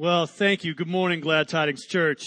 [0.00, 0.72] Well, thank you.
[0.72, 2.24] Good morning, Glad Tidings Church.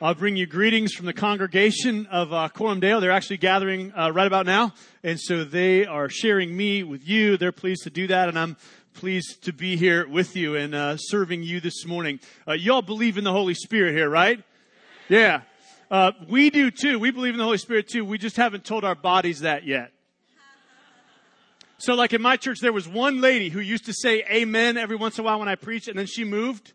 [0.00, 3.00] I'll bring you greetings from the congregation of uh, Coram Deo.
[3.00, 4.72] They're actually gathering uh, right about now,
[5.04, 7.36] and so they are sharing me with you.
[7.36, 8.56] They're pleased to do that, and I'm
[8.94, 12.18] pleased to be here with you and uh, serving you this morning.
[12.48, 14.42] Uh, y'all believe in the Holy Spirit here, right?
[15.10, 15.42] Yeah.
[15.90, 16.98] Uh, we do too.
[16.98, 18.06] We believe in the Holy Spirit too.
[18.06, 19.92] We just haven't told our bodies that yet.
[21.80, 24.96] So, like in my church, there was one lady who used to say amen every
[24.96, 26.74] once in a while when I preached, and then she moved.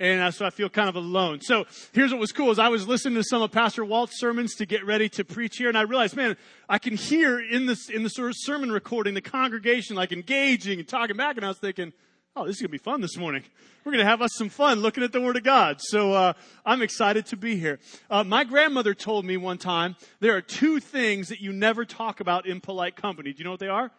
[0.00, 1.40] And uh, so I feel kind of alone.
[1.40, 4.56] So here's what was cool is I was listening to some of Pastor Walt's sermons
[4.56, 6.36] to get ready to preach here, and I realized, man,
[6.68, 10.80] I can hear in this in the sort of sermon recording the congregation like engaging
[10.80, 11.92] and talking back, and I was thinking,
[12.34, 13.42] oh, this is gonna be fun this morning.
[13.84, 15.80] We're gonna have us some fun looking at the Word of God.
[15.80, 16.32] So uh,
[16.64, 17.78] I'm excited to be here.
[18.08, 22.20] Uh, my grandmother told me one time there are two things that you never talk
[22.20, 23.32] about in polite company.
[23.32, 23.90] Do you know what they are?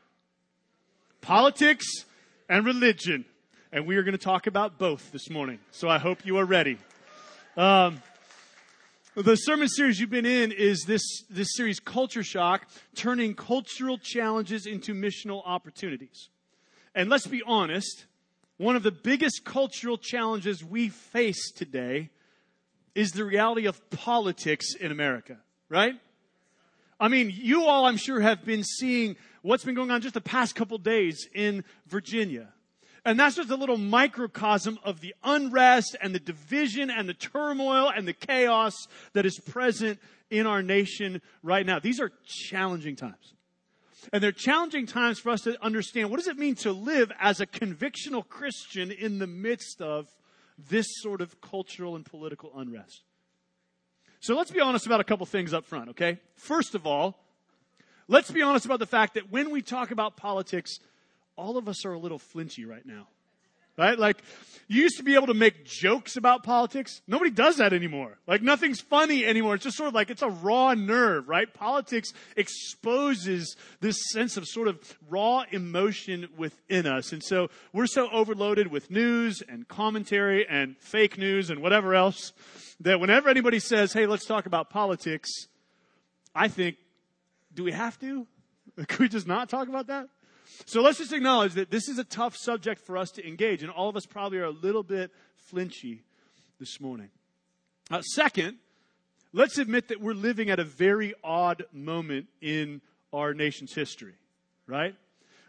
[1.21, 1.85] Politics
[2.49, 3.25] and religion.
[3.71, 5.59] And we are going to talk about both this morning.
[5.71, 6.77] So I hope you are ready.
[7.57, 8.03] Um,
[9.15, 14.67] the sermon series you've been in is this, this series, Culture Shock, turning cultural challenges
[14.67, 16.29] into missional opportunities.
[16.93, 18.05] And let's be honest,
[18.57, 22.09] one of the biggest cultural challenges we face today
[22.95, 25.37] is the reality of politics in America,
[25.69, 25.95] right?
[26.99, 30.21] I mean, you all, I'm sure, have been seeing what's been going on just the
[30.21, 32.49] past couple days in Virginia.
[33.05, 37.91] And that's just a little microcosm of the unrest and the division and the turmoil
[37.93, 41.79] and the chaos that is present in our nation right now.
[41.79, 43.33] These are challenging times.
[44.11, 47.39] And they're challenging times for us to understand what does it mean to live as
[47.39, 50.07] a convictional Christian in the midst of
[50.57, 53.03] this sort of cultural and political unrest.
[54.19, 56.19] So let's be honest about a couple things up front, okay?
[56.35, 57.19] First of all,
[58.07, 60.79] let's be honest about the fact that when we talk about politics,
[61.35, 63.07] all of us are a little flinchy right now.
[63.77, 63.97] Right?
[63.97, 64.17] Like,
[64.67, 67.01] you used to be able to make jokes about politics.
[67.07, 68.17] Nobody does that anymore.
[68.27, 69.55] Like, nothing's funny anymore.
[69.55, 71.51] It's just sort of like, it's a raw nerve, right?
[71.53, 77.11] Politics exposes this sense of sort of raw emotion within us.
[77.11, 82.31] And so we're so overloaded with news and commentary and fake news and whatever else
[82.79, 85.29] that whenever anybody says, hey, let's talk about politics,
[86.33, 86.77] I think,
[87.53, 88.27] do we have to?
[88.87, 90.07] Could we just not talk about that?
[90.65, 93.71] So let's just acknowledge that this is a tough subject for us to engage, and
[93.71, 96.03] all of us probably are a little bit flinchy
[96.59, 97.09] this morning.
[97.91, 98.57] Uh, second,
[99.33, 102.81] let's admit that we're living at a very odd moment in
[103.11, 104.15] our nation's history,
[104.67, 104.95] right?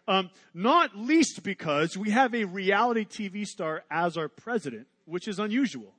[0.07, 5.39] Um, not least because we have a reality TV star as our president, which is
[5.39, 5.95] unusual.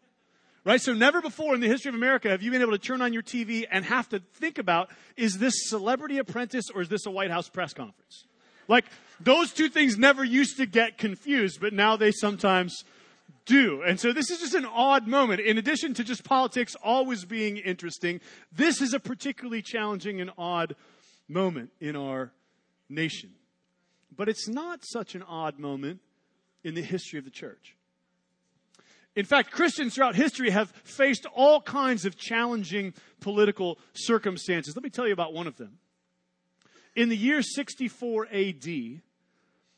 [0.63, 0.81] Right?
[0.81, 3.13] So never before in the history of America have you been able to turn on
[3.13, 7.11] your TV and have to think about, is this celebrity apprentice or is this a
[7.11, 8.25] White House press conference?
[8.67, 8.85] Like,
[9.19, 12.83] those two things never used to get confused, but now they sometimes
[13.45, 13.81] do.
[13.83, 15.39] And so this is just an odd moment.
[15.39, 18.19] In addition to just politics always being interesting,
[18.51, 20.75] this is a particularly challenging and odd
[21.27, 22.31] moment in our
[22.89, 23.31] nation.
[24.15, 25.99] But it's not such an odd moment
[26.63, 27.75] in the history of the church.
[29.15, 34.75] In fact, Christians throughout history have faced all kinds of challenging political circumstances.
[34.75, 35.77] Let me tell you about one of them.
[36.95, 38.67] In the year 64 AD,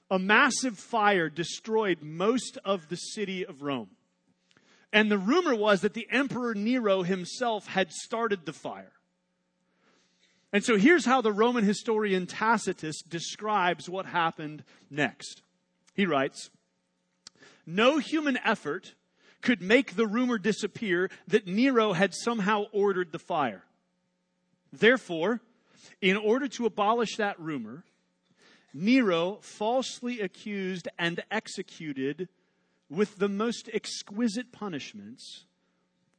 [0.10, 3.90] a massive fire destroyed most of the city of Rome.
[4.94, 8.94] And the rumor was that the Emperor Nero himself had started the fire.
[10.54, 15.42] And so here's how the Roman historian Tacitus describes what happened next.
[15.94, 16.50] He writes
[17.66, 18.94] No human effort
[19.42, 23.64] could make the rumor disappear that Nero had somehow ordered the fire.
[24.72, 25.42] Therefore,
[26.02, 27.84] in order to abolish that rumor,
[28.74, 32.30] Nero falsely accused and executed
[32.90, 35.46] with the most exquisite punishments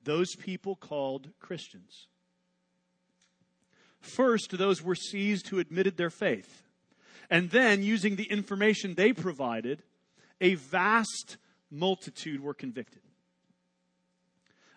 [0.05, 2.09] those people called Christians.
[4.01, 6.63] First, those were seized who admitted their faith.
[7.31, 9.83] And then, using the information they provided,
[10.41, 11.37] a vast
[11.71, 13.03] multitude were convicted.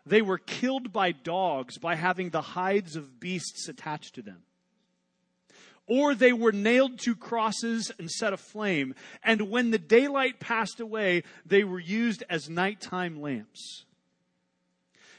[0.06, 4.44] They were killed by dogs by having the hides of beasts attached to them
[5.92, 8.96] or they were nailed to crosses and set aflame.
[9.22, 13.84] And when the daylight passed away, they were used as nighttime lamps.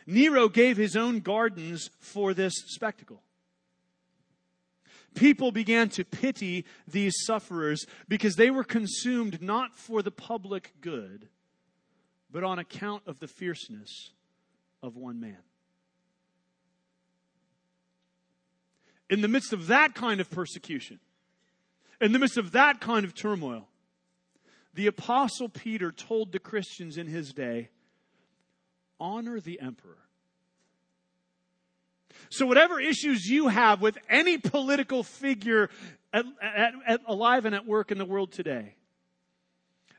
[0.07, 3.23] Nero gave his own gardens for this spectacle.
[5.15, 11.29] People began to pity these sufferers because they were consumed not for the public good,
[12.31, 14.13] but on account of the fierceness
[14.83, 15.37] of one man.
[19.13, 20.99] In the midst of that kind of persecution,
[22.01, 23.69] in the midst of that kind of turmoil,
[24.73, 27.69] the Apostle Peter told the Christians in his day
[28.99, 29.99] honor the emperor.
[32.31, 35.69] So, whatever issues you have with any political figure
[36.15, 38.77] at, at, at, alive and at work in the world today,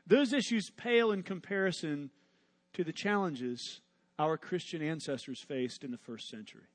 [0.08, 2.10] those issues pale in comparison
[2.72, 3.80] to the challenges
[4.18, 6.66] our Christian ancestors faced in the first century.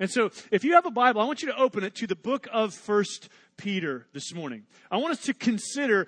[0.00, 2.14] And so, if you have a Bible, I want you to open it to the
[2.14, 4.62] book of First Peter this morning.
[4.92, 6.06] I want us to consider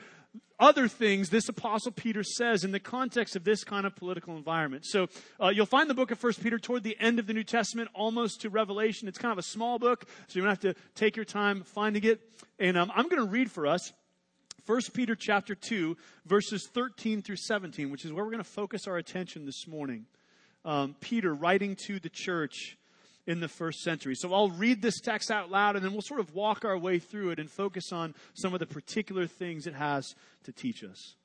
[0.61, 4.85] other things this apostle peter says in the context of this kind of political environment.
[4.87, 5.09] So
[5.41, 7.89] uh, you'll find the book of first peter toward the end of the new testament
[7.95, 9.09] almost to revelation.
[9.09, 12.05] It's kind of a small book so you don't have to take your time finding
[12.05, 12.21] it.
[12.59, 13.93] And um, i'm going to read for us
[14.67, 15.97] 1 peter chapter 2
[16.27, 20.05] verses 13 through 17 which is where we're going to focus our attention this morning.
[20.67, 22.77] Um, peter writing to the church
[23.27, 24.15] in the first century.
[24.15, 26.99] So I'll read this text out loud and then we'll sort of walk our way
[26.99, 30.15] through it and focus on some of the particular things it has
[30.45, 31.17] to teach us.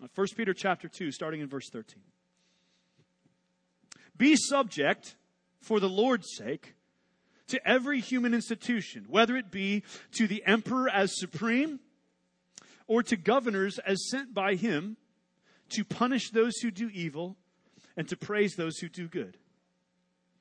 [0.00, 2.00] 1 uh, Peter chapter 2 starting in verse 13.
[4.16, 5.16] Be subject
[5.60, 6.74] for the Lord's sake
[7.48, 9.82] to every human institution, whether it be
[10.12, 11.80] to the emperor as supreme
[12.86, 14.96] or to governors as sent by him
[15.70, 17.36] to punish those who do evil
[17.96, 19.36] and to praise those who do good.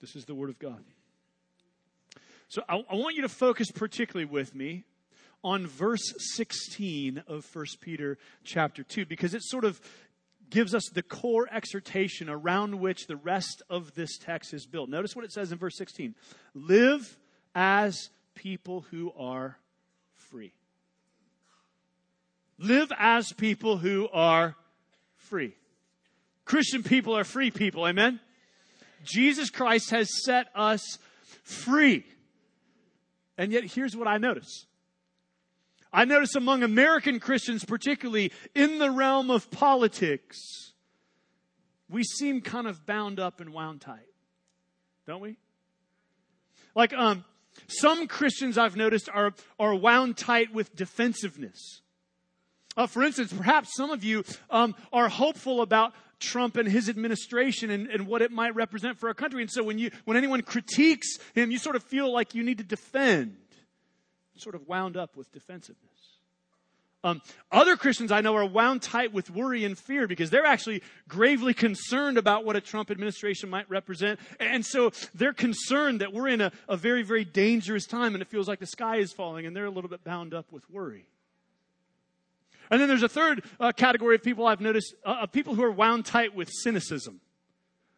[0.00, 0.82] This is the Word of God.
[2.48, 4.84] So I, I, want you to focus particularly with me
[5.44, 9.80] on verse 16 of 1 Peter chapter 2 because it sort of
[10.48, 14.88] gives us the core exhortation around which the rest of this text is built.
[14.88, 16.14] Notice what it says in verse 16
[16.54, 17.18] Live
[17.54, 19.58] as people who are
[20.14, 20.52] free.
[22.58, 24.56] Live as people who are
[25.16, 25.54] free.
[26.44, 28.18] Christian people are free people, amen?
[29.02, 30.98] Jesus Christ has set us
[31.42, 32.04] free.
[33.38, 34.66] And yet, here's what I notice.
[35.92, 40.72] I notice among American Christians, particularly in the realm of politics,
[41.88, 44.06] we seem kind of bound up and wound tight,
[45.06, 45.36] don't we?
[46.76, 47.24] Like, um,
[47.66, 51.80] some Christians I've noticed are, are wound tight with defensiveness.
[52.76, 57.70] Uh, for instance, perhaps some of you um, are hopeful about Trump and his administration
[57.70, 59.42] and, and what it might represent for our country.
[59.42, 62.58] And so when you when anyone critiques him, you sort of feel like you need
[62.58, 63.36] to defend.
[64.36, 65.90] Sort of wound up with defensiveness.
[67.02, 70.82] Um, other Christians I know are wound tight with worry and fear because they're actually
[71.08, 74.20] gravely concerned about what a Trump administration might represent.
[74.38, 78.28] And so they're concerned that we're in a, a very, very dangerous time and it
[78.28, 81.06] feels like the sky is falling and they're a little bit bound up with worry.
[82.70, 85.64] And then there's a third uh, category of people I've noticed, uh, of people who
[85.64, 87.20] are wound tight with cynicism.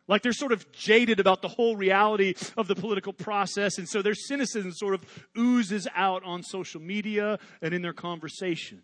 [0.09, 4.03] Like they're sort of jaded about the whole reality of the political process, and so
[4.03, 5.05] their cynicism sort of
[5.39, 8.83] oozes out on social media and in their conversations.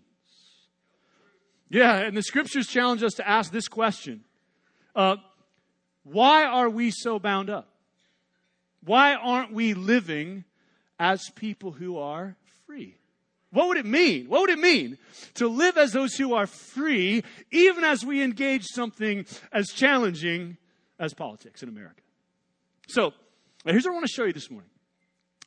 [1.70, 4.24] Yeah, and the scriptures challenge us to ask this question
[4.94, 5.16] uh,
[6.04, 7.68] Why are we so bound up?
[8.84, 10.44] Why aren't we living
[10.98, 12.96] as people who are free?
[13.50, 14.26] What would it mean?
[14.28, 14.98] What would it mean
[15.34, 20.58] to live as those who are free, even as we engage something as challenging
[20.98, 22.02] as politics in America?
[22.88, 23.12] So,
[23.64, 24.70] here's what I want to show you this morning.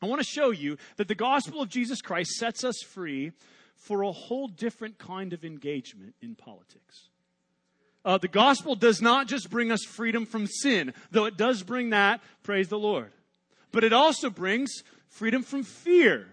[0.01, 3.33] I want to show you that the gospel of Jesus Christ sets us free
[3.75, 7.09] for a whole different kind of engagement in politics.
[8.03, 11.91] Uh, the gospel does not just bring us freedom from sin, though it does bring
[11.91, 13.11] that, praise the Lord.
[13.71, 16.27] But it also brings freedom from fear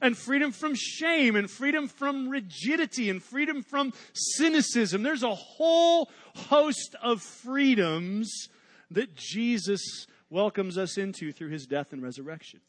[0.00, 5.02] and freedom from shame and freedom from rigidity and freedom from cynicism.
[5.02, 8.48] There's a whole host of freedoms
[8.90, 12.60] that Jesus welcomes us into through his death and resurrection.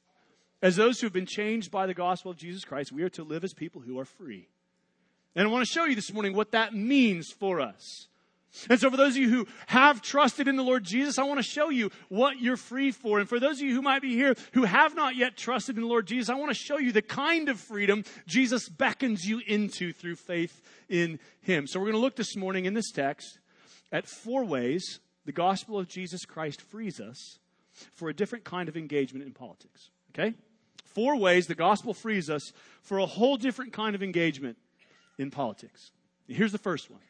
[0.61, 3.23] As those who have been changed by the gospel of Jesus Christ, we are to
[3.23, 4.47] live as people who are free.
[5.35, 8.07] And I want to show you this morning what that means for us.
[8.69, 11.39] And so, for those of you who have trusted in the Lord Jesus, I want
[11.39, 13.19] to show you what you're free for.
[13.19, 15.81] And for those of you who might be here who have not yet trusted in
[15.81, 19.41] the Lord Jesus, I want to show you the kind of freedom Jesus beckons you
[19.47, 21.65] into through faith in Him.
[21.65, 23.39] So, we're going to look this morning in this text
[23.91, 27.39] at four ways the gospel of Jesus Christ frees us
[27.93, 29.89] for a different kind of engagement in politics.
[30.13, 30.35] Okay?
[30.85, 32.51] Four ways the gospel frees us
[32.83, 34.57] for a whole different kind of engagement
[35.17, 35.91] in politics.
[36.27, 37.01] Here's the first one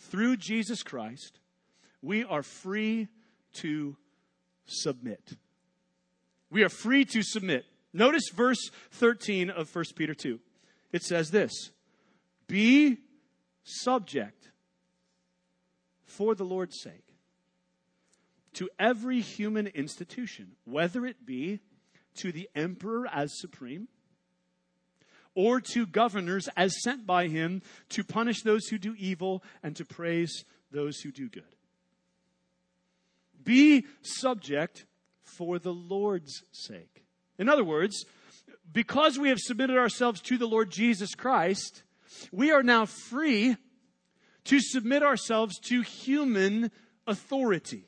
[0.00, 1.38] through Jesus Christ,
[2.02, 3.08] we are free
[3.54, 3.96] to
[4.66, 5.36] submit.
[6.50, 7.64] We are free to submit.
[7.92, 10.40] Notice verse 13 of 1 Peter 2.
[10.92, 11.52] It says this
[12.46, 12.98] Be
[13.62, 14.50] subject
[16.04, 17.04] for the Lord's sake
[18.54, 21.60] to every human institution, whether it be
[22.16, 23.88] to the emperor as supreme
[25.40, 29.86] or to governors as sent by him to punish those who do evil and to
[29.86, 31.42] praise those who do good.
[33.42, 34.84] Be subject
[35.22, 37.06] for the Lord's sake.
[37.38, 38.04] In other words,
[38.70, 41.84] because we have submitted ourselves to the Lord Jesus Christ,
[42.30, 43.56] we are now free
[44.44, 46.70] to submit ourselves to human
[47.06, 47.86] authority.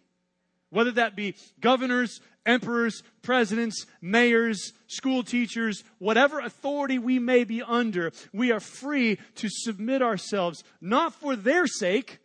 [0.70, 8.12] Whether that be governors, emperors, presidents, mayors, school teachers, whatever authority we may be under,
[8.32, 12.18] we are free to submit ourselves, not for their sake,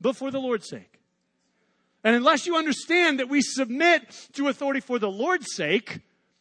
[0.00, 1.00] but for the Lord's sake.
[2.04, 6.00] And unless you understand that we submit to authority for the Lord's sake,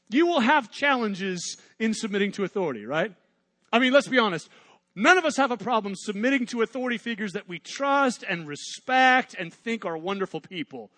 [0.10, 3.12] you will have challenges in submitting to authority, right?
[3.74, 4.48] I mean, let's be honest.
[4.96, 9.36] None of us have a problem submitting to authority figures that we trust and respect
[9.38, 10.92] and think are wonderful people.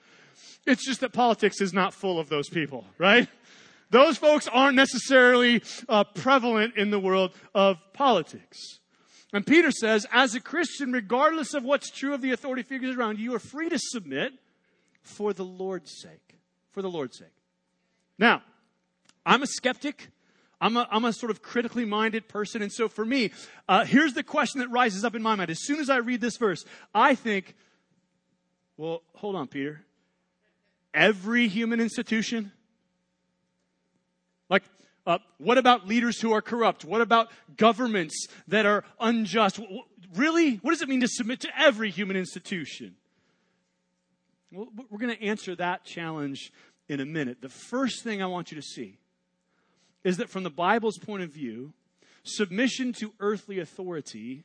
[0.66, 3.28] It's just that politics is not full of those people, right?
[3.90, 8.80] Those folks aren't necessarily uh, prevalent in the world of politics.
[9.34, 13.20] And Peter says, as a Christian, regardless of what's true of the authority figures around
[13.20, 14.34] you, you are free to submit
[15.02, 16.40] for the Lord's sake.
[16.72, 17.28] For the Lord's sake.
[18.20, 18.42] Now,
[19.26, 20.10] I'm a skeptic.
[20.60, 22.62] I'm a, I'm a sort of critically minded person.
[22.62, 23.32] And so for me,
[23.68, 25.50] uh, here's the question that rises up in my mind.
[25.50, 27.56] As soon as I read this verse, I think,
[28.76, 29.84] well, hold on, Peter.
[30.94, 32.52] Every human institution?
[34.50, 34.64] Like,
[35.06, 36.84] uh, what about leaders who are corrupt?
[36.84, 39.60] What about governments that are unjust?
[40.16, 40.56] Really?
[40.58, 42.96] What does it mean to submit to every human institution?
[44.52, 46.52] Well, we're going to answer that challenge
[46.88, 47.42] in a minute.
[47.42, 48.98] The first thing I want you to see
[50.04, 51.74] is that from the Bible's point of view,
[52.24, 54.44] submission to earthly authority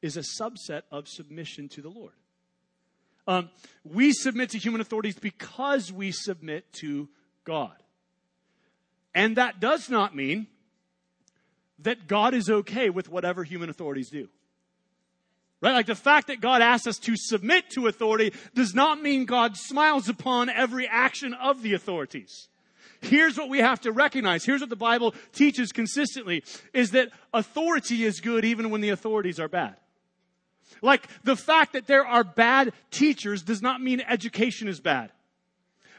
[0.00, 2.12] is a subset of submission to the Lord.
[3.26, 3.50] Um,
[3.84, 7.08] we submit to human authorities because we submit to
[7.44, 7.72] God.
[9.14, 10.48] And that does not mean
[11.78, 14.28] that God is okay with whatever human authorities do.
[15.60, 15.72] Right?
[15.72, 19.56] Like the fact that God asks us to submit to authority does not mean God
[19.56, 22.48] smiles upon every action of the authorities.
[23.00, 24.44] Here's what we have to recognize.
[24.44, 29.40] Here's what the Bible teaches consistently is that authority is good even when the authorities
[29.40, 29.76] are bad.
[30.82, 35.10] Like the fact that there are bad teachers does not mean education is bad.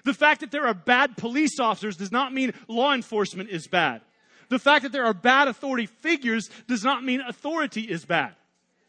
[0.04, 4.02] The fact that there are bad police officers does not mean law enforcement is bad.
[4.50, 8.36] The fact that there are bad authority figures does not mean authority is bad.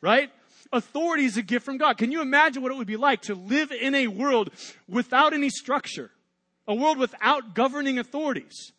[0.03, 0.31] Right?
[0.73, 1.99] authority is a gift from God.
[1.99, 4.51] Can you imagine what it would be like to live in a world
[4.89, 6.11] without any structure?
[6.69, 8.73] A world without governing authorities.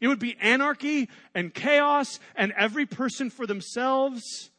[0.00, 4.50] It would be anarchy and chaos and every person for themselves.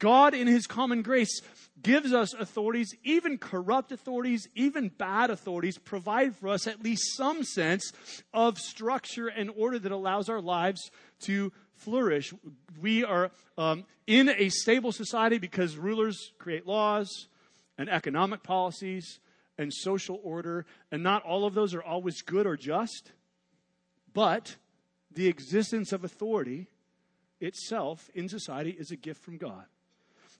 [0.00, 1.40] God, in His common grace,
[1.80, 7.44] gives us authorities, even corrupt authorities, even bad authorities, provide for us at least some
[7.44, 7.92] sense
[8.34, 10.90] of structure and order that allows our lives
[11.20, 12.34] to flourish.
[12.80, 17.28] We are um, in a stable society because rulers create laws
[17.78, 19.20] and economic policies
[19.56, 23.12] and social order, and not all of those are always good or just,
[24.12, 24.56] but
[25.12, 26.68] the existence of authority
[27.40, 29.64] itself in society is a gift from God.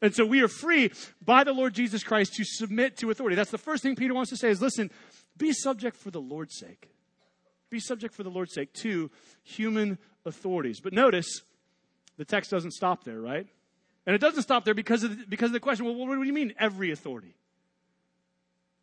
[0.03, 0.93] And so we are free
[1.25, 3.37] by the Lord Jesus Christ to submit to authority.
[3.37, 4.91] That's the first thing Peter wants to say is listen,
[5.37, 6.91] be subject for the Lord's sake.
[7.69, 9.11] Be subject for the Lord's sake to
[9.45, 10.81] human authorities.
[10.81, 11.43] But notice,
[12.17, 13.47] the text doesn't stop there, right?
[14.07, 16.23] And it doesn't stop there because of the, because of the question well, what do
[16.23, 17.35] you mean, every authority?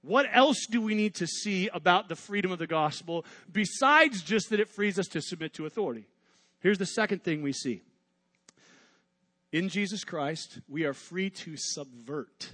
[0.02, 4.52] What else do we need to see about the freedom of the gospel besides just
[4.52, 6.08] that it frees us to submit to authority?
[6.60, 7.82] Here's the second thing we see.
[9.52, 12.52] In Jesus Christ, we are free to subvert.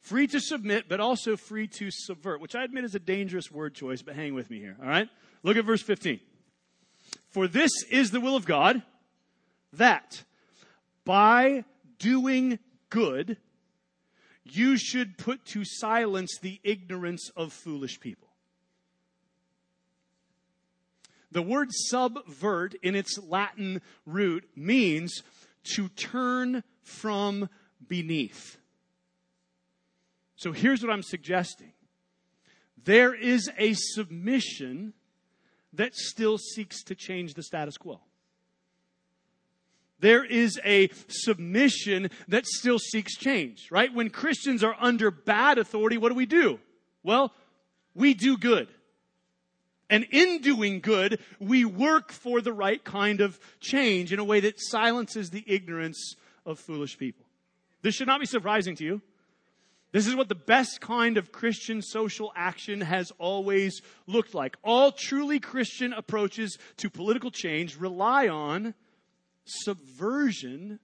[0.00, 3.74] Free to submit, but also free to subvert, which I admit is a dangerous word
[3.74, 5.08] choice, but hang with me here, all right?
[5.42, 6.20] Look at verse 15.
[7.28, 8.82] For this is the will of God,
[9.72, 10.24] that
[11.04, 11.64] by
[11.98, 12.58] doing
[12.88, 13.36] good,
[14.44, 18.28] you should put to silence the ignorance of foolish people.
[21.32, 25.22] The word subvert in its Latin root means
[25.74, 27.48] to turn from
[27.86, 28.58] beneath.
[30.36, 31.72] So here's what I'm suggesting
[32.84, 34.94] there is a submission
[35.72, 38.00] that still seeks to change the status quo.
[40.00, 43.92] There is a submission that still seeks change, right?
[43.92, 46.58] When Christians are under bad authority, what do we do?
[47.02, 47.34] Well,
[47.94, 48.68] we do good.
[49.90, 54.38] And in doing good, we work for the right kind of change in a way
[54.40, 56.14] that silences the ignorance
[56.46, 57.26] of foolish people.
[57.82, 59.02] This should not be surprising to you.
[59.92, 64.56] This is what the best kind of Christian social action has always looked like.
[64.62, 68.74] All truly Christian approaches to political change rely on
[69.44, 70.78] subversion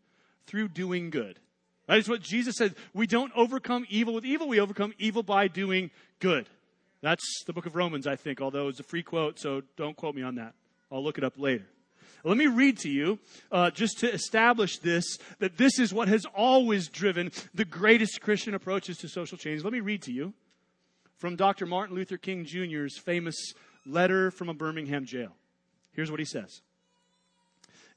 [0.48, 1.38] through doing good.
[1.86, 2.74] That is what Jesus said.
[2.92, 6.48] We don't overcome evil with evil, we overcome evil by doing good.
[7.02, 10.14] That's the book of Romans, I think, although it's a free quote, so don't quote
[10.14, 10.54] me on that.
[10.90, 11.66] I'll look it up later.
[12.24, 13.18] Let me read to you,
[13.52, 18.54] uh, just to establish this, that this is what has always driven the greatest Christian
[18.54, 19.62] approaches to social change.
[19.62, 20.32] Let me read to you
[21.18, 21.66] from Dr.
[21.66, 23.36] Martin Luther King Jr.'s famous
[23.84, 25.36] letter from a Birmingham jail.
[25.92, 26.62] Here's what he says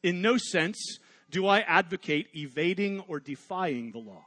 [0.04, 4.26] In no sense do I advocate evading or defying the law.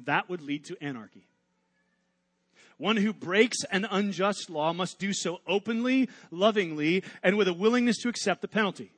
[0.00, 1.26] That would lead to anarchy.
[2.78, 7.98] One who breaks an unjust law must do so openly, lovingly, and with a willingness
[7.98, 8.92] to accept the penalty.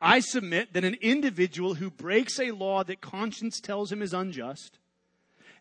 [0.00, 4.78] I submit that an individual who breaks a law that conscience tells him is unjust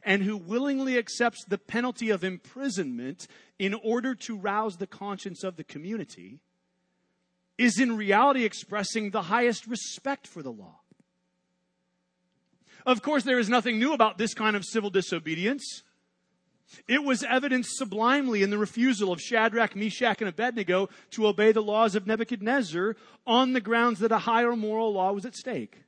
[0.04, 5.58] and who willingly accepts the penalty of imprisonment in order to rouse the conscience of
[5.58, 6.40] the community
[7.58, 10.80] is in reality expressing the highest respect for the law.
[12.86, 15.84] Of course, there is nothing new about this kind of civil disobedience.
[16.88, 21.62] It was evidenced sublimely in the refusal of Shadrach, Meshach, and Abednego to obey the
[21.62, 22.96] laws of Nebuchadnezzar
[23.26, 25.84] on the grounds that a higher moral law was at stake.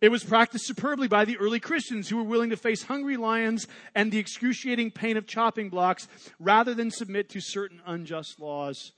[0.00, 3.66] It was practiced superbly by the early Christians who were willing to face hungry lions
[3.94, 8.92] and the excruciating pain of chopping blocks rather than submit to certain unjust laws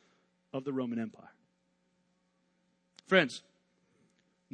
[0.52, 1.32] of the Roman Empire.
[3.06, 3.42] Friends,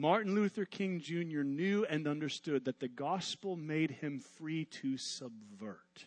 [0.00, 1.42] Martin Luther King Jr.
[1.42, 6.06] knew and understood that the gospel made him free to subvert,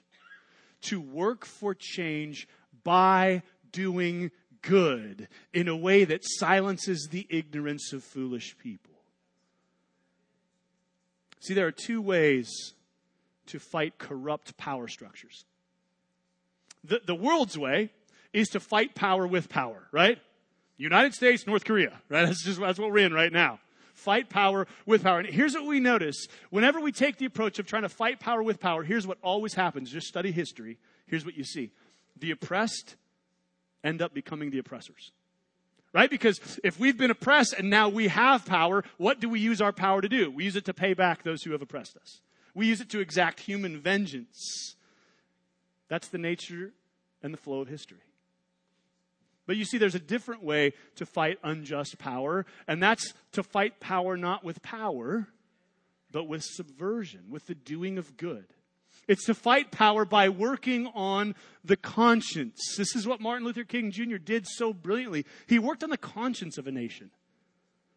[0.82, 2.48] to work for change
[2.84, 4.32] by doing
[4.64, 8.96] good in a way that silences the ignorance of foolish people.
[11.42, 12.74] See, there are two ways
[13.48, 15.46] to fight corrupt power structures.
[16.84, 17.92] The, the world's way
[18.32, 20.18] is to fight power with power, right?
[20.78, 22.26] United States, North Korea, right?
[22.26, 23.60] That's just that's what we're in right now
[23.94, 25.20] fight power with power.
[25.20, 28.44] And here's what we notice whenever we take the approach of trying to fight power
[28.44, 29.92] with power, here's what always happens.
[29.92, 30.78] Just study history.
[31.08, 31.72] Here's what you see
[32.18, 32.96] the oppressed
[33.84, 35.12] end up becoming the oppressors.
[35.94, 36.10] Right?
[36.10, 39.72] Because if we've been oppressed and now we have power, what do we use our
[39.72, 40.32] power to do?
[40.32, 42.22] We use it to pay back those who have oppressed us.
[42.56, 44.76] We use it to exact human vengeance.
[45.90, 46.74] That's the nature
[47.22, 48.00] and the flow of history.
[49.46, 53.80] But you see, there's a different way to fight unjust power, and that's to fight
[53.80, 55.28] power not with power,
[56.12, 58.46] but with subversion, with the doing of good.
[59.08, 62.76] It's to fight power by working on the conscience.
[62.78, 64.16] This is what Martin Luther King Jr.
[64.16, 65.26] did so brilliantly.
[65.48, 67.12] He worked on the conscience of a nation.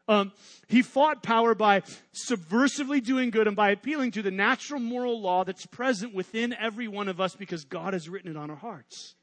[0.09, 0.33] Um,
[0.69, 1.83] he fought power by
[2.29, 6.87] subversively doing good and by appealing to the natural moral law that's present within every
[6.87, 9.15] one of us because God has written it on our hearts.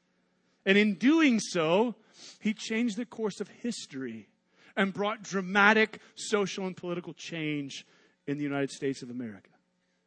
[0.66, 1.94] And in doing so,
[2.40, 4.28] he changed the course of history
[4.76, 7.86] and brought dramatic social and political change
[8.26, 9.50] in the United States of America.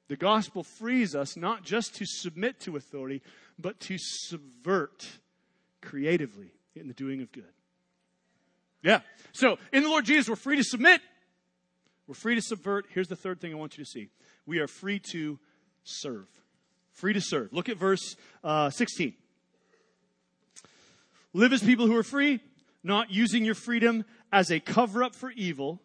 [0.07, 3.21] The gospel frees us not just to submit to authority,
[3.59, 5.05] but to subvert
[5.81, 7.43] creatively in the doing of good.
[8.83, 9.01] Yeah.
[9.33, 11.01] So in the Lord Jesus, we're free to submit.
[12.07, 12.85] We're free to subvert.
[12.89, 14.09] Here's the third thing I want you to see
[14.45, 15.39] we are free to
[15.83, 16.27] serve.
[16.91, 17.53] Free to serve.
[17.53, 19.13] Look at verse uh, 16.
[21.33, 22.39] Live as people who are free,
[22.83, 25.81] not using your freedom as a cover up for evil,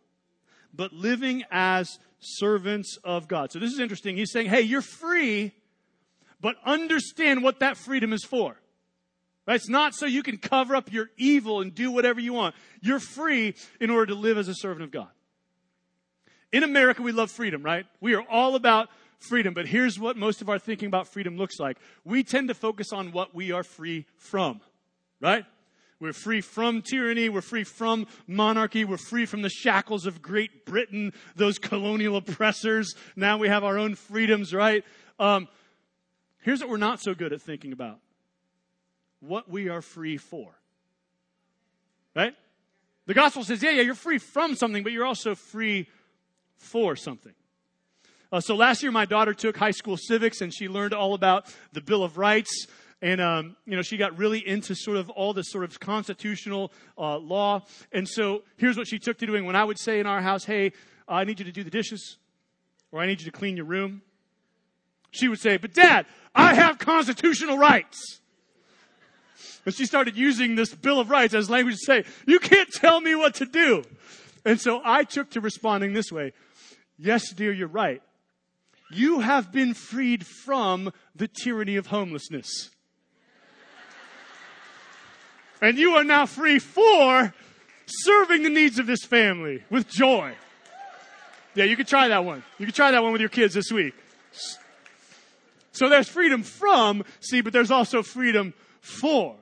[0.72, 3.52] but living as servants of God.
[3.52, 4.16] So this is interesting.
[4.16, 5.52] He's saying, hey, you're free,
[6.40, 8.56] but understand what that freedom is for.
[9.46, 9.56] Right?
[9.56, 12.54] It's not so you can cover up your evil and do whatever you want.
[12.80, 15.08] You're free in order to live as a servant of God.
[16.52, 17.86] In America, we love freedom, right?
[18.00, 21.58] We are all about freedom, but here's what most of our thinking about freedom looks
[21.58, 21.78] like.
[22.04, 24.60] We tend to focus on what we are free from
[25.22, 25.46] right?
[26.00, 27.28] We're free from tyranny.
[27.28, 28.84] We're free from monarchy.
[28.84, 32.94] We're free from the shackles of Great Britain, those colonial oppressors.
[33.14, 34.84] Now we have our own freedoms, right?
[35.20, 35.46] Um,
[36.40, 38.00] here's what we're not so good at thinking about
[39.20, 40.58] what we are free for.
[42.16, 42.34] Right?
[43.06, 45.88] The gospel says, yeah, yeah, you're free from something, but you're also free
[46.56, 47.32] for something.
[48.32, 51.46] Uh, so last year, my daughter took high school civics and she learned all about
[51.72, 52.66] the Bill of Rights
[53.02, 56.72] and um, you know she got really into sort of all this sort of constitutional
[56.96, 57.62] uh, law.
[57.90, 59.44] And so here's what she took to doing.
[59.44, 60.72] When I would say in our house, "Hey,
[61.08, 62.16] I need you to do the dishes,"
[62.92, 64.02] or "I need you to clean your room,"
[65.10, 68.20] she would say, "But Dad, I have constitutional rights."
[69.64, 73.00] And she started using this Bill of Rights as language to say, "You can't tell
[73.00, 73.82] me what to do."
[74.44, 76.32] And so I took to responding this way.
[76.98, 78.02] Yes, dear, you're right.
[78.90, 82.70] You have been freed from the tyranny of homelessness.
[85.62, 87.32] And you are now free for
[87.86, 90.34] serving the needs of this family with joy.
[91.54, 92.42] Yeah, you can try that one.
[92.58, 93.94] You can try that one with your kids this week.
[95.70, 99.36] So there's freedom from, see, but there's also freedom for.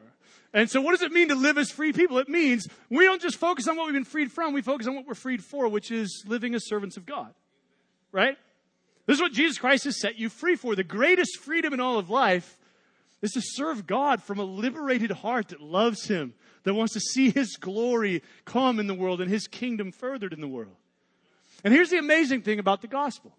[0.52, 2.18] And so what does it mean to live as free people?
[2.18, 4.94] It means we don't just focus on what we've been freed from, we focus on
[4.94, 7.32] what we're freed for, which is living as servants of God.
[8.12, 8.36] Right?
[9.06, 10.74] This is what Jesus Christ has set you free for.
[10.74, 12.58] The greatest freedom in all of life
[13.22, 17.30] is to serve God from a liberated heart that loves Him, that wants to see
[17.30, 20.76] His glory come in the world and His kingdom furthered in the world.
[21.64, 23.32] And here's the amazing thing about the gospel.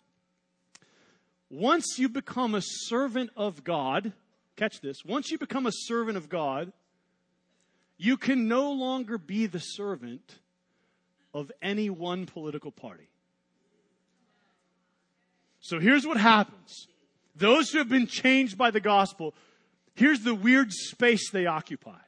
[1.50, 4.14] Once you become a servant of God,
[4.56, 6.72] catch this, once you become a servant of God,
[7.98, 10.40] you can no longer be the servant
[11.34, 13.10] of any one political party.
[15.60, 16.88] So here's what happens.
[17.36, 19.34] Those who have been changed by the gospel,
[19.96, 22.00] here's the weird space they occupy.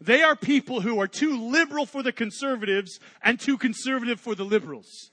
[0.00, 4.44] They are people who are too liberal for the conservatives and too conservative for the
[4.44, 5.10] liberals.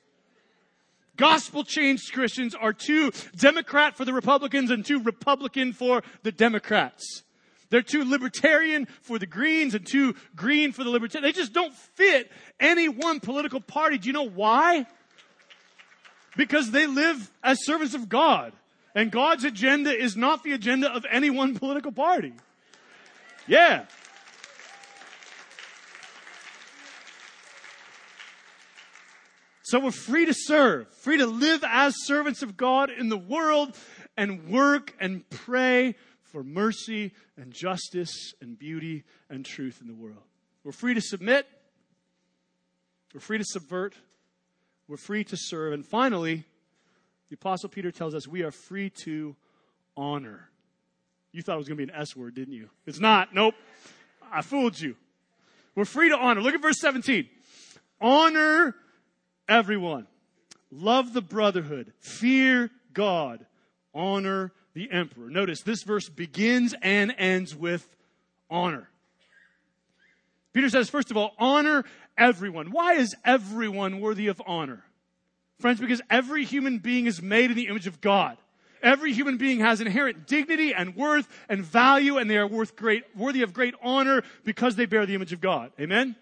[1.18, 7.24] Gospel changed Christians are too Democrat for the Republicans and too Republican for the Democrats.
[7.70, 11.24] They're too libertarian for the Greens and too green for the libertarian.
[11.24, 13.98] They just don't fit any one political party.
[13.98, 14.86] Do you know why?
[16.38, 18.54] Because they live as servants of God.
[18.96, 22.34] And God's agenda is not the agenda of any one political party.
[23.46, 23.86] Yeah.
[29.64, 33.76] So we're free to serve, free to live as servants of God in the world
[34.16, 40.24] and work and pray for mercy and justice and beauty and truth in the world.
[40.64, 41.48] We're free to submit.
[43.14, 43.96] We're free to subvert.
[44.88, 45.74] We're free to serve.
[45.74, 46.46] And finally,
[47.30, 49.36] the Apostle Peter tells us we are free to
[49.98, 50.50] honor.
[51.32, 52.70] You thought it was going to be an S word, didn't you?
[52.86, 53.34] It's not.
[53.34, 53.56] Nope.
[54.32, 54.96] I fooled you.
[55.76, 56.42] We're free to honor.
[56.42, 57.28] Look at verse 17.
[58.00, 58.76] Honor
[59.48, 60.08] everyone.
[60.72, 61.94] Love the brotherhood.
[62.00, 63.46] Fear God.
[63.94, 65.30] Honor the emperor.
[65.30, 67.88] Notice this verse begins and ends with
[68.50, 68.90] honor.
[70.54, 71.84] Peter says, first of all, honor
[72.18, 72.72] everyone.
[72.72, 74.84] Why is everyone worthy of honor?
[75.60, 78.38] Friends, because every human being is made in the image of God.
[78.84, 83.04] Every human being has inherent dignity and worth and value, and they are worth great,
[83.16, 85.72] worthy of great honor because they bear the image of God.
[85.80, 86.16] Amen?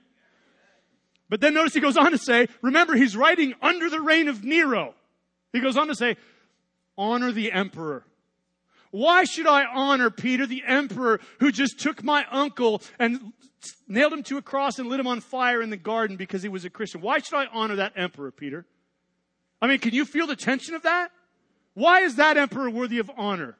[1.29, 4.43] But then notice he goes on to say, remember, he's writing under the reign of
[4.43, 4.93] Nero.
[5.51, 6.15] He goes on to say,
[6.97, 8.05] honor the emperor.
[8.91, 13.33] Why should I honor Peter, the emperor, who just took my uncle and
[13.87, 16.49] nailed him to a cross and lit him on fire in the garden because he
[16.49, 17.01] was a Christian?
[17.01, 18.67] Why should I honor that emperor, Peter?
[19.63, 21.09] I mean, can you feel the tension of that?
[21.73, 23.55] Why is that emperor worthy of honor?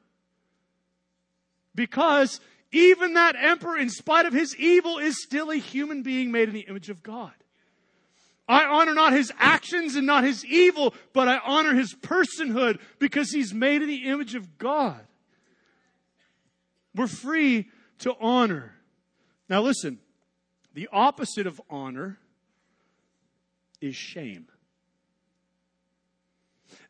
[1.74, 2.40] Because
[2.72, 6.54] even that emperor, in spite of his evil, is still a human being made in
[6.54, 7.32] the image of God.
[8.46, 13.30] I honor not his actions and not his evil, but I honor his personhood because
[13.30, 15.00] he's made in the image of God.
[16.94, 18.74] We're free to honor.
[19.48, 20.00] Now, listen,
[20.74, 22.18] the opposite of honor
[23.80, 24.48] is shame.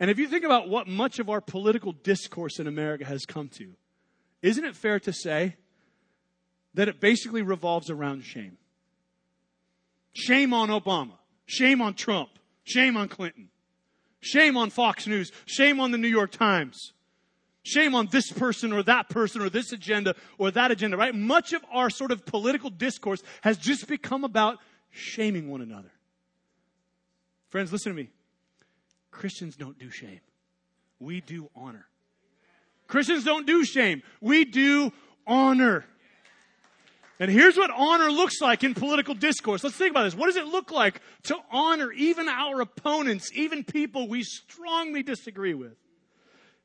[0.00, 3.48] And if you think about what much of our political discourse in America has come
[3.50, 3.72] to,
[4.42, 5.57] isn't it fair to say
[6.74, 8.59] that it basically revolves around shame?
[10.12, 11.12] Shame on Obama.
[11.46, 12.30] Shame on Trump.
[12.64, 13.50] Shame on Clinton.
[14.20, 15.30] Shame on Fox News.
[15.46, 16.92] Shame on the New York Times.
[17.62, 21.14] Shame on this person or that person or this agenda or that agenda, right?
[21.14, 24.59] Much of our sort of political discourse has just become about
[24.90, 25.90] shaming one another.
[27.48, 28.11] Friends, listen to me.
[29.14, 30.20] Christians don't do shame.
[30.98, 31.87] We do honor.
[32.88, 34.03] Christians don't do shame.
[34.20, 34.92] We do
[35.27, 35.87] honor.
[37.20, 39.62] And here's what honor looks like in political discourse.
[39.62, 40.16] Let's think about this.
[40.16, 45.55] What does it look like to honor even our opponents, even people we strongly disagree
[45.55, 45.77] with?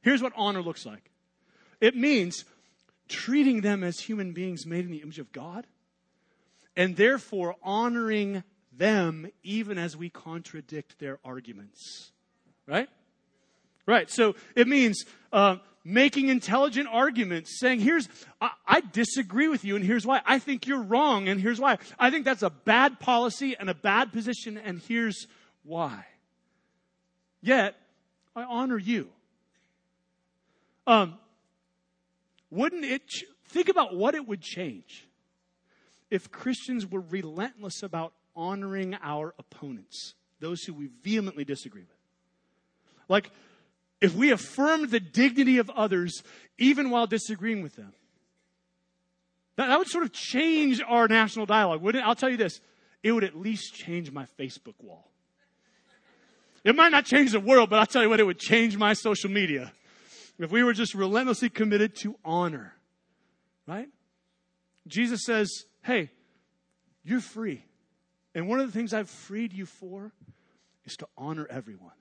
[0.02, 1.12] Here's what honor looks like
[1.80, 2.46] it means
[3.08, 5.68] treating them as human beings made in the image of God,
[6.76, 8.44] and therefore honoring
[8.76, 12.12] them even as we contradict their arguments.
[12.69, 12.88] Right?
[13.88, 14.10] Right.
[14.12, 18.08] So it means uh, making intelligent arguments, saying, here's,
[18.39, 20.21] I, I disagree with you and here's why.
[20.25, 21.79] I think you're wrong and here's why.
[21.97, 25.25] I think that's a bad policy and a bad position and here's
[25.63, 26.05] why.
[27.41, 27.75] Yet,
[28.36, 29.10] I honor you.
[30.86, 31.17] Um,
[32.51, 35.08] wouldn't it, ch- think about what it would change
[36.12, 41.99] if Christians were relentless about honoring our opponents, those who we vehemently disagree with.
[43.10, 43.32] Like,
[44.00, 46.24] if we affirmed the dignity of others
[46.58, 47.93] even while disagreeing with them,
[49.58, 52.08] that, that would sort of change our national dialogue, wouldn't it?
[52.08, 52.62] I'll tell you this
[53.04, 55.12] it would at least change my Facebook wall.
[56.63, 58.93] It might not change the world, but I'll tell you what, it would change my
[58.93, 59.72] social media.
[60.38, 62.74] If we were just relentlessly committed to honor,
[63.67, 63.89] right?
[64.88, 66.12] Jesus says, hey,
[67.04, 67.63] you're free.
[68.36, 70.13] And one of the things I've freed you for
[70.86, 71.93] is to honor everyone,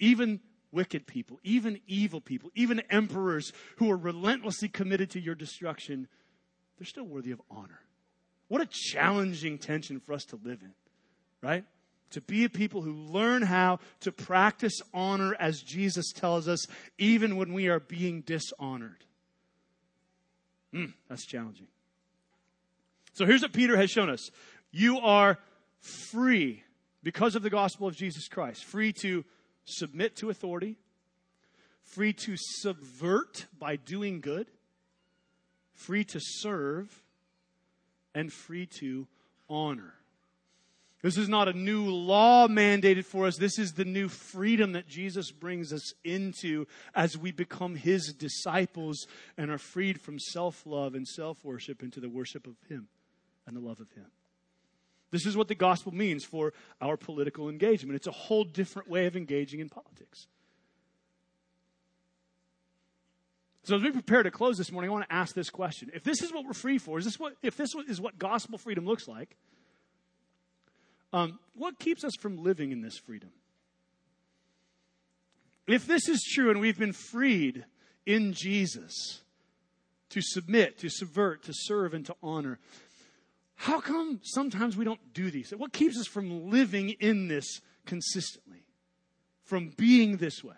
[0.00, 0.40] even
[0.72, 6.08] wicked people, even evil people, even emperors who are relentlessly committed to your destruction.
[6.78, 7.80] They're still worthy of honor.
[8.48, 10.72] What a challenging tension for us to live in,
[11.40, 11.64] right?
[12.10, 16.66] To be a people who learn how to practice honor as Jesus tells us,
[16.98, 19.04] even when we are being dishonored.
[20.74, 21.68] Mm, that's challenging.
[23.12, 24.30] So here's what Peter has shown us
[24.72, 25.38] you are
[26.10, 26.64] free
[27.02, 29.24] because of the gospel of Jesus Christ, free to
[29.64, 30.76] submit to authority,
[31.82, 34.50] free to subvert by doing good,
[35.74, 37.02] free to serve,
[38.14, 39.06] and free to
[39.48, 39.94] honor.
[41.02, 43.38] This is not a new law mandated for us.
[43.38, 49.06] This is the new freedom that Jesus brings us into as we become his disciples
[49.38, 52.88] and are freed from self love and self worship into the worship of him
[53.46, 54.06] and the love of him.
[55.10, 57.96] This is what the gospel means for our political engagement.
[57.96, 60.28] It's a whole different way of engaging in politics.
[63.64, 65.90] So as we prepare to close this morning, I want to ask this question.
[65.94, 68.58] If this is what we're free for, is this what if this is what gospel
[68.58, 69.36] freedom looks like,
[71.12, 73.30] um, what keeps us from living in this freedom?
[75.66, 77.64] If this is true and we've been freed
[78.06, 79.20] in Jesus
[80.08, 82.58] to submit, to subvert, to serve, and to honor,
[83.60, 85.50] how come sometimes we don't do these?
[85.50, 88.64] What keeps us from living in this consistently?
[89.42, 90.56] From being this way?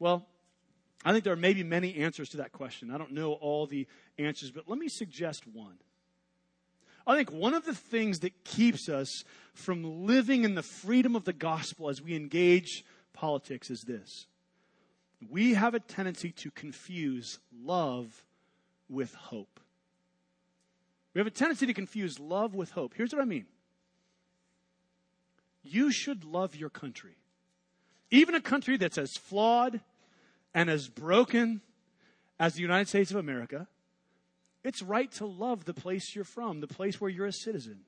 [0.00, 0.26] Well,
[1.04, 2.90] I think there are maybe many answers to that question.
[2.90, 3.86] I don't know all the
[4.18, 5.78] answers, but let me suggest one.
[7.06, 9.22] I think one of the things that keeps us
[9.54, 14.26] from living in the freedom of the gospel as we engage politics is this
[15.30, 18.24] we have a tendency to confuse love
[18.88, 19.60] with hope.
[21.16, 22.92] We have a tendency to confuse love with hope.
[22.94, 23.46] Here's what I mean
[25.62, 27.16] you should love your country,
[28.10, 29.80] even a country that's as flawed
[30.52, 31.62] and as broken
[32.38, 33.66] as the United States of America.
[34.62, 37.80] It's right to love the place you're from, the place where you're a citizen.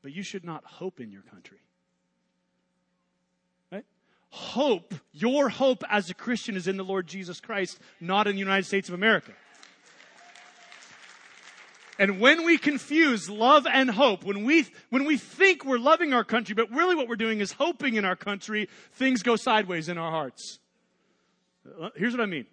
[0.00, 1.58] But you should not hope in your country.
[3.70, 3.84] Right?
[4.30, 8.40] Hope, your hope as a Christian is in the Lord Jesus Christ, not in the
[8.40, 9.32] United States of America.
[11.98, 16.22] And when we confuse love and hope, when we, when we think we're loving our
[16.22, 19.98] country, but really what we're doing is hoping in our country, things go sideways in
[19.98, 20.60] our hearts.
[21.80, 22.46] Uh, here's what I mean.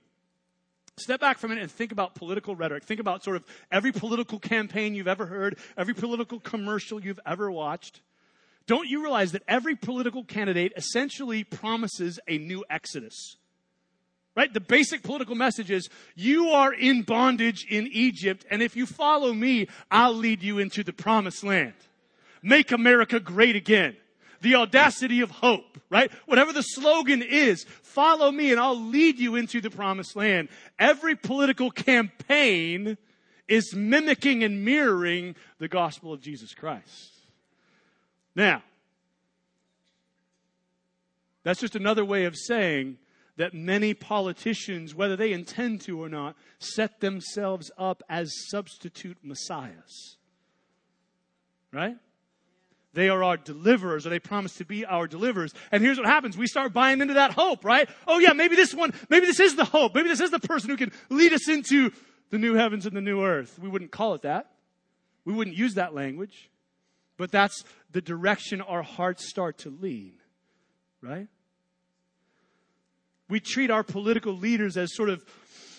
[0.97, 2.85] Step back for a minute and think about political rhetoric.
[2.85, 7.51] Think about sort of every political campaign you've ever heard, every political commercial you've ever
[7.51, 8.01] watched.
[8.65, 13.37] Don't you realize that every political candidate essentially promises a new exodus?
[14.35, 14.53] Right?
[14.53, 19.33] The basic political message is you are in bondage in Egypt, and if you follow
[19.33, 21.73] me, I'll lead you into the promised land.
[22.43, 23.95] Make America great again.
[24.41, 26.11] The audacity of hope, right?
[26.25, 30.49] Whatever the slogan is, follow me and I'll lead you into the promised land.
[30.77, 32.97] Every political campaign
[33.47, 37.13] is mimicking and mirroring the gospel of Jesus Christ.
[38.35, 38.61] Now,
[41.43, 42.97] that's just another way of saying
[43.37, 50.17] that many politicians, whether they intend to or not, set themselves up as substitute messiahs.
[51.71, 51.97] Right?
[52.93, 55.53] They are our deliverers, or they promise to be our deliverers.
[55.69, 56.37] And here's what happens.
[56.37, 57.89] We start buying into that hope, right?
[58.07, 59.93] Oh yeah, maybe this one, maybe this is the hope.
[59.93, 61.91] Maybe this is the person who can lead us into
[62.29, 63.59] the new heavens and the new earth.
[63.59, 64.51] We wouldn't call it that.
[65.25, 66.49] We wouldn't use that language.
[67.17, 70.13] But that's the direction our hearts start to lean,
[71.01, 71.27] right?
[73.29, 75.23] We treat our political leaders as sort of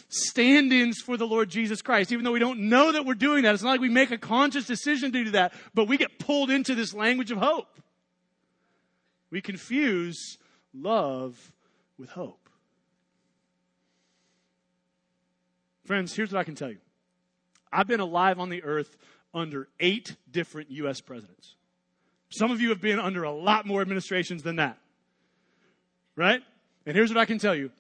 [0.09, 3.43] stand ins for the Lord Jesus Christ, even though we don't know that we're doing
[3.43, 3.55] that.
[3.55, 6.51] It's not like we make a conscious decision to do that, but we get pulled
[6.51, 7.81] into this language of hope.
[9.31, 10.39] We confuse
[10.73, 11.53] love
[11.99, 12.49] with hope.
[15.85, 16.79] Friends, here's what I can tell you
[17.73, 18.97] I've been alive on the earth
[19.35, 21.01] under eight different U.S.
[21.01, 21.55] presidents.
[22.31, 24.79] Some of you have been under a lot more administrations than that.
[26.17, 26.43] Right?
[26.87, 27.71] And here's what I can tell you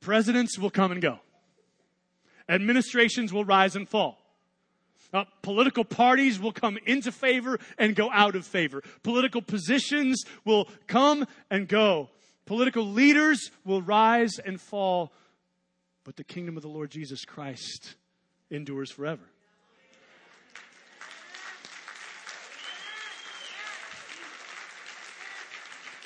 [0.00, 1.20] presidents will come and go,
[2.48, 4.18] administrations will rise and fall.
[5.10, 8.82] Uh, political parties will come into favor and go out of favor.
[9.02, 12.10] Political positions will come and go.
[12.44, 15.12] Political leaders will rise and fall.
[16.04, 17.94] But the kingdom of the Lord Jesus Christ
[18.50, 19.22] endures forever.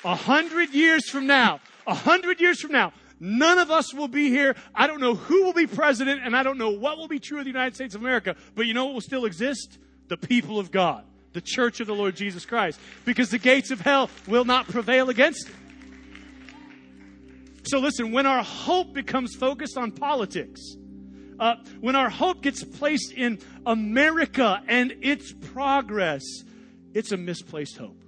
[0.05, 4.29] A hundred years from now, a hundred years from now, none of us will be
[4.29, 4.55] here.
[4.73, 7.39] I don't know who will be president, and I don't know what will be true
[7.39, 9.77] of the United States of America, but you know what will still exist?
[10.07, 13.81] The people of God, the church of the Lord Jesus Christ, because the gates of
[13.81, 15.55] hell will not prevail against it.
[17.65, 20.75] So listen, when our hope becomes focused on politics,
[21.39, 26.23] uh, when our hope gets placed in America and its progress,
[26.93, 28.03] it's a misplaced hope.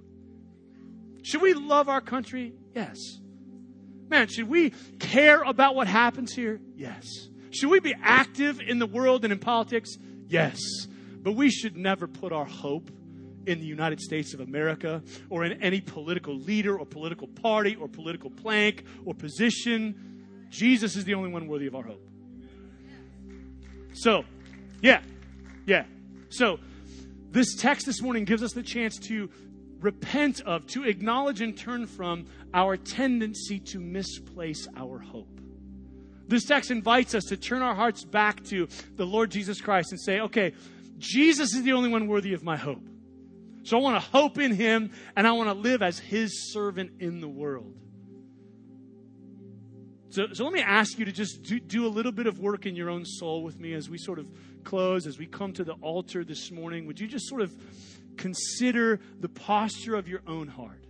[1.22, 2.52] Should we love our country?
[2.74, 2.98] Yes.
[4.08, 6.60] Man, should we care about what happens here?
[6.76, 7.04] Yes.
[7.50, 9.96] Should we be active in the world and in politics?
[10.28, 10.60] Yes.
[11.22, 12.90] But we should never put our hope
[13.46, 17.88] in the United States of America or in any political leader or political party or
[17.88, 20.46] political plank or position.
[20.50, 22.02] Jesus is the only one worthy of our hope.
[23.94, 24.24] So,
[24.82, 25.00] yeah,
[25.64, 25.84] yeah.
[26.28, 26.58] So,
[27.30, 29.30] this text this morning gives us the chance to
[29.80, 35.40] repent of, to acknowledge and turn from our tendency to misplace our hope.
[36.26, 38.66] This text invites us to turn our hearts back to
[38.96, 40.54] the Lord Jesus Christ and say, okay,
[40.98, 42.82] Jesus is the only one worthy of my hope.
[43.62, 46.92] So I want to hope in him and I want to live as his servant
[46.98, 47.74] in the world.
[50.08, 52.64] So, so let me ask you to just do, do a little bit of work
[52.64, 54.30] in your own soul with me as we sort of
[54.64, 56.86] close, as we come to the altar this morning.
[56.86, 57.54] Would you just sort of
[58.16, 60.82] consider the posture of your own heart?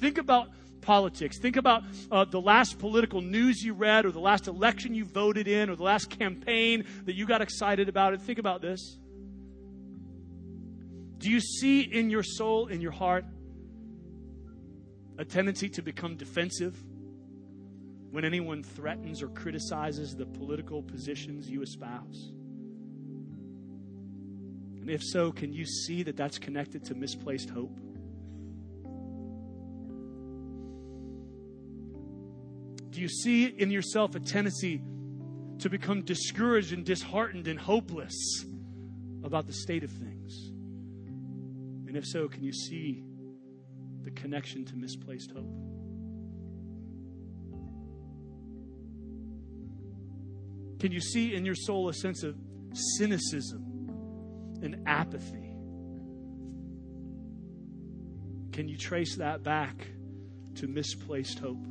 [0.00, 0.48] Think about
[0.84, 1.38] politics.
[1.38, 5.48] Think about uh, the last political news you read, or the last election you voted
[5.48, 8.12] in, or the last campaign that you got excited about.
[8.12, 8.98] And think about this.
[11.18, 13.24] Do you see in your soul, in your heart,
[15.16, 16.76] a tendency to become defensive
[18.10, 22.32] when anyone threatens or criticizes the political positions you espouse?
[24.80, 27.80] And if so, can you see that that's connected to misplaced hope?
[32.94, 34.80] Do you see in yourself a tendency
[35.58, 38.44] to become discouraged and disheartened and hopeless
[39.24, 40.52] about the state of things?
[41.88, 43.02] And if so, can you see
[44.04, 45.50] the connection to misplaced hope?
[50.78, 52.36] Can you see in your soul a sense of
[52.96, 53.88] cynicism
[54.62, 55.50] and apathy?
[58.52, 59.84] Can you trace that back
[60.54, 61.66] to misplaced hope?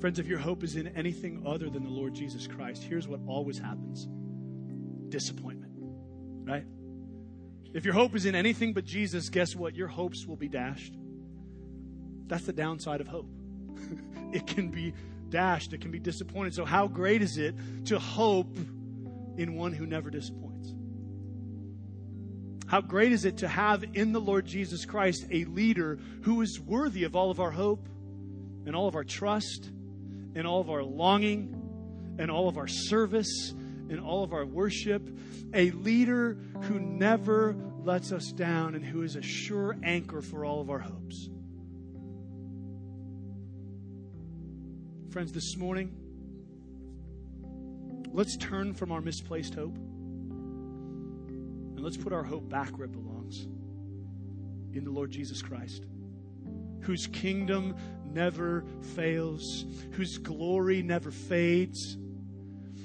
[0.00, 3.20] Friends, if your hope is in anything other than the Lord Jesus Christ, here's what
[3.26, 4.08] always happens
[5.10, 5.72] disappointment,
[6.44, 6.64] right?
[7.74, 9.74] If your hope is in anything but Jesus, guess what?
[9.74, 10.94] Your hopes will be dashed.
[12.28, 13.28] That's the downside of hope.
[14.32, 14.94] it can be
[15.28, 16.54] dashed, it can be disappointed.
[16.54, 17.54] So, how great is it
[17.86, 18.56] to hope
[19.36, 20.72] in one who never disappoints?
[22.66, 26.58] How great is it to have in the Lord Jesus Christ a leader who is
[26.58, 27.88] worthy of all of our hope
[28.64, 29.70] and all of our trust
[30.34, 33.54] and all of our longing and all of our service
[33.90, 35.10] in all of our worship,
[35.52, 40.60] a leader who never lets us down and who is a sure anchor for all
[40.60, 41.28] of our hopes.
[45.10, 45.92] Friends, this morning,
[48.12, 53.48] let's turn from our misplaced hope and let's put our hope back where it belongs
[54.72, 55.82] in the Lord Jesus Christ,
[56.82, 57.74] whose kingdom
[58.12, 61.96] never fails, whose glory never fades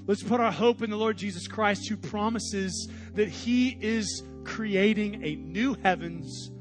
[0.08, 5.24] Let's put our hope in the Lord Jesus Christ, who promises that He is creating
[5.24, 6.52] a new heavens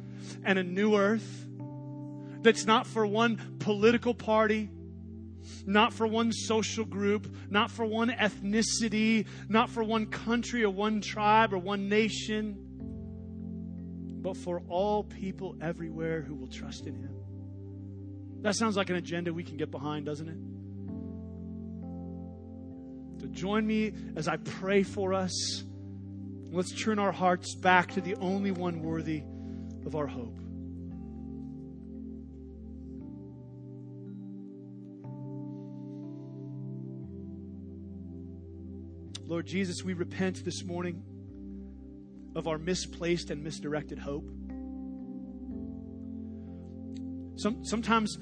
[0.44, 1.46] and a new earth
[2.40, 4.70] that's not for one political party,
[5.66, 11.02] not for one social group, not for one ethnicity, not for one country or one
[11.02, 12.56] tribe or one nation,
[14.22, 17.23] but for all people everywhere who will trust in Him.
[18.44, 20.36] That sounds like an agenda we can get behind, doesn't it?
[23.22, 25.64] So join me as I pray for us.
[26.52, 29.22] Let's turn our hearts back to the only one worthy
[29.86, 30.38] of our hope.
[39.26, 41.02] Lord Jesus, we repent this morning
[42.36, 44.28] of our misplaced and misdirected hope.
[47.36, 48.18] Some, sometimes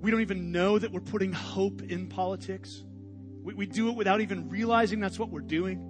[0.00, 2.82] we don't even know that we're putting hope in politics.
[3.42, 5.86] We, we do it without even realizing that's what we're doing.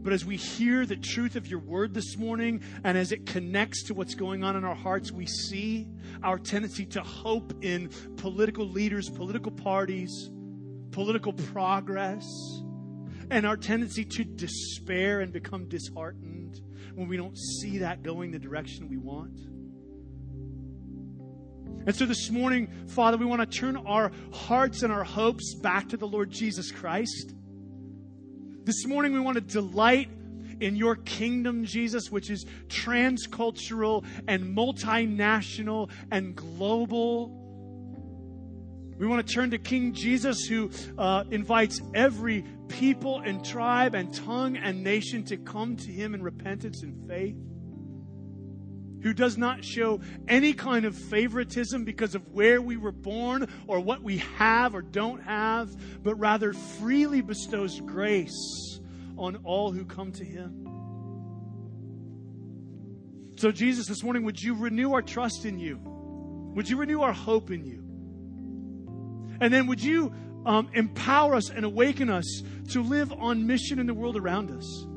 [0.00, 3.84] But as we hear the truth of your word this morning, and as it connects
[3.84, 5.88] to what's going on in our hearts, we see
[6.22, 10.30] our tendency to hope in political leaders, political parties,
[10.92, 12.24] political progress,
[13.30, 16.60] and our tendency to despair and become disheartened
[16.94, 19.38] when we don't see that going the direction we want.
[21.88, 25.88] And so this morning, Father, we want to turn our hearts and our hopes back
[25.88, 27.32] to the Lord Jesus Christ.
[28.64, 30.10] This morning, we want to delight
[30.60, 37.30] in your kingdom, Jesus, which is transcultural and multinational and global.
[38.98, 44.12] We want to turn to King Jesus, who uh, invites every people and tribe and
[44.12, 47.47] tongue and nation to come to him in repentance and faith
[49.02, 53.80] who does not show any kind of favoritism because of where we were born or
[53.80, 58.80] what we have or don't have, but rather freely bestows grace
[59.16, 60.64] on all who come to him.
[63.36, 65.78] So, Jesus, this morning, would you renew our trust in you?
[66.56, 67.84] Would you renew our hope in you?
[69.40, 70.12] And then would you
[70.44, 74.87] um, empower us and awaken us to live on mission in the world around us?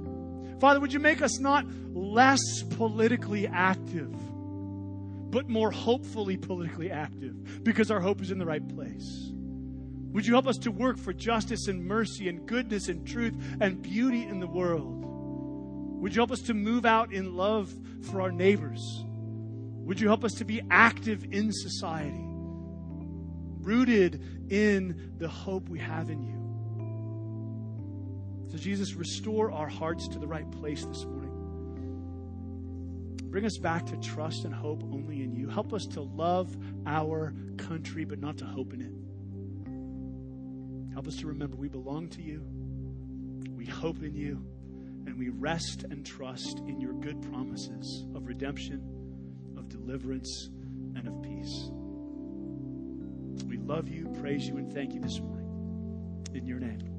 [0.61, 4.11] Father, would you make us not less politically active,
[5.31, 9.31] but more hopefully politically active because our hope is in the right place?
[10.11, 13.81] Would you help us to work for justice and mercy and goodness and truth and
[13.81, 15.03] beauty in the world?
[15.99, 19.03] Would you help us to move out in love for our neighbors?
[19.05, 22.23] Would you help us to be active in society,
[23.61, 26.40] rooted in the hope we have in you?
[28.51, 31.31] So, Jesus, restore our hearts to the right place this morning.
[33.31, 35.47] Bring us back to trust and hope only in you.
[35.47, 36.53] Help us to love
[36.85, 38.91] our country, but not to hope in it.
[40.93, 42.45] Help us to remember we belong to you,
[43.55, 44.45] we hope in you,
[45.05, 48.81] and we rest and trust in your good promises of redemption,
[49.57, 50.49] of deliverance,
[50.95, 51.69] and of peace.
[53.47, 56.25] We love you, praise you, and thank you this morning.
[56.33, 56.90] In your name.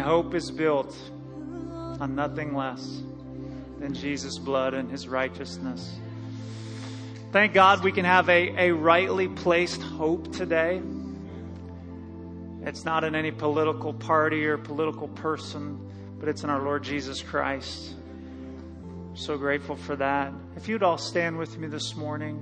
[0.00, 0.96] My hope is built
[2.00, 3.02] on nothing less
[3.80, 5.94] than Jesus' blood and his righteousness.
[7.32, 10.80] Thank God we can have a, a rightly placed hope today.
[12.62, 15.78] It's not in any political party or political person,
[16.18, 17.94] but it's in our Lord Jesus Christ.
[19.12, 20.32] so grateful for that.
[20.56, 22.38] If you'd all stand with me this morning.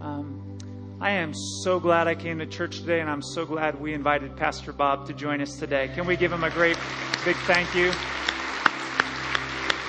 [0.00, 0.55] Um,
[0.98, 4.34] I am so glad I came to church today, and I'm so glad we invited
[4.34, 5.90] Pastor Bob to join us today.
[5.94, 6.78] Can we give him a great
[7.22, 7.92] big thank you?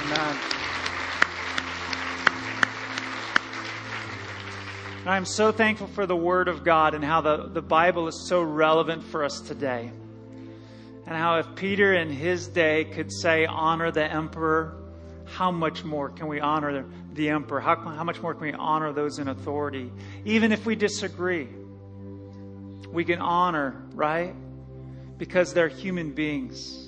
[0.03, 0.38] Amen.
[5.05, 8.41] I'm so thankful for the Word of God and how the, the Bible is so
[8.41, 9.89] relevant for us today.
[11.05, 14.76] And how if Peter in his day could say, honor the emperor,
[15.28, 17.59] how much more can we honor the emperor?
[17.59, 19.91] How, how much more can we honor those in authority?
[20.25, 21.47] Even if we disagree,
[22.91, 24.34] we can honor, right?
[25.17, 26.88] Because they're human beings.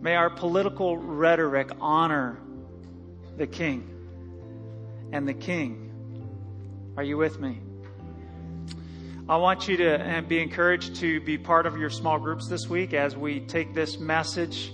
[0.00, 2.38] May our political rhetoric honor
[3.36, 3.88] the king
[5.12, 5.90] and the king.
[6.96, 7.60] Are you with me?
[9.28, 12.92] I want you to be encouraged to be part of your small groups this week
[12.92, 14.72] as we take this message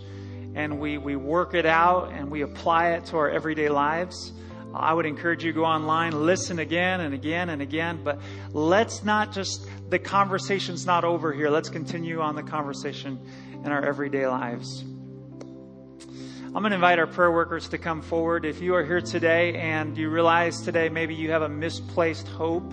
[0.55, 4.32] and we, we work it out and we apply it to our everyday lives.
[4.74, 8.20] I would encourage you to go online, listen again and again and again, but
[8.53, 11.49] let's not just, the conversation's not over here.
[11.49, 13.18] Let's continue on the conversation
[13.64, 14.82] in our everyday lives.
[14.82, 18.44] I'm going to invite our prayer workers to come forward.
[18.44, 22.72] If you are here today and you realize today maybe you have a misplaced hope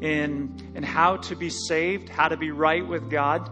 [0.00, 3.50] in, in how to be saved, how to be right with God,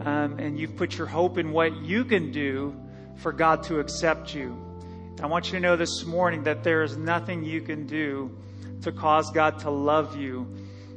[0.00, 2.74] um, and you've put your hope in what you can do
[3.16, 4.56] for God to accept you.
[5.22, 8.36] I want you to know this morning that there is nothing you can do
[8.82, 10.46] to cause God to love you.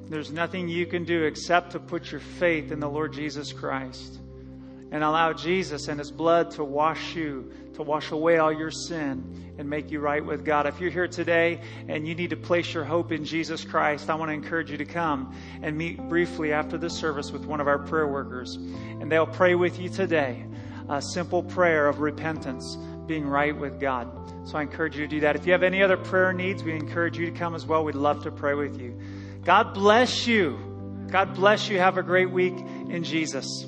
[0.09, 4.20] There's nothing you can do except to put your faith in the Lord Jesus Christ
[4.91, 9.53] and allow Jesus and His blood to wash you, to wash away all your sin
[9.57, 10.65] and make you right with God.
[10.65, 14.15] If you're here today and you need to place your hope in Jesus Christ, I
[14.15, 17.68] want to encourage you to come and meet briefly after the service with one of
[17.68, 18.55] our prayer workers.
[18.55, 20.45] And they'll pray with you today
[20.89, 24.09] a simple prayer of repentance, being right with God.
[24.47, 25.35] So I encourage you to do that.
[25.35, 27.83] If you have any other prayer needs, we encourage you to come as well.
[27.83, 28.99] We'd love to pray with you.
[29.43, 30.57] God bless you.
[31.09, 31.79] God bless you.
[31.79, 32.57] Have a great week
[32.89, 33.65] in Jesus.